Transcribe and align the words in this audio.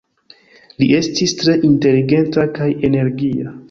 Li 0.79 0.87
estis 1.01 1.35
tre 1.43 1.57
inteligenta 1.71 2.51
kaj 2.61 2.75
energia. 2.93 3.59